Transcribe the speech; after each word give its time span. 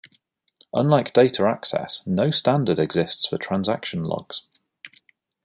Unlike 0.73 1.13
data 1.13 1.45
access, 1.45 2.01
no 2.07 2.31
standard 2.31 2.79
exists 2.79 3.27
for 3.27 3.37
transaction 3.37 4.03
logs. 4.03 4.41